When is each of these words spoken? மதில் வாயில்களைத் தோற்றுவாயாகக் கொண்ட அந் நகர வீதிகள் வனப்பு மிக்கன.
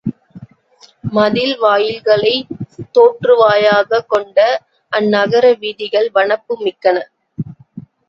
மதில் 1.11 1.53
வாயில்களைத் 1.59 2.49
தோற்றுவாயாகக் 2.95 4.05
கொண்ட 4.07 4.39
அந் 4.91 5.07
நகர 5.09 5.53
வீதிகள் 5.59 6.11
வனப்பு 6.13 6.53
மிக்கன. 6.59 6.97